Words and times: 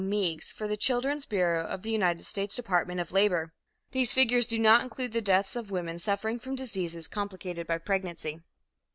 Meigs, 0.03 0.51
for 0.51 0.67
the 0.67 0.75
Children's 0.75 1.27
Bureau 1.27 1.63
of 1.63 1.83
the 1.83 1.91
United 1.91 2.25
States 2.25 2.55
Department 2.55 2.99
of 2.99 3.11
Labor. 3.11 3.53
These 3.91 4.15
figures 4.15 4.47
do 4.47 4.57
not 4.57 4.81
include 4.81 5.13
the 5.13 5.21
deaths 5.21 5.55
of 5.55 5.69
women 5.69 5.99
suffering 5.99 6.39
from 6.39 6.55
diseases 6.55 7.07
complicated 7.07 7.67
by 7.67 7.77
pregnancy. 7.77 8.39